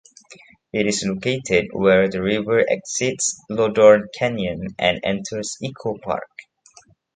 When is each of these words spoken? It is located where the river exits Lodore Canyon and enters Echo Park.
It 0.73 0.87
is 0.87 1.05
located 1.05 1.67
where 1.73 2.09
the 2.09 2.23
river 2.23 2.59
exits 2.67 3.39
Lodore 3.51 4.07
Canyon 4.17 4.69
and 4.79 4.99
enters 5.03 5.57
Echo 5.63 5.95
Park. 5.99 6.27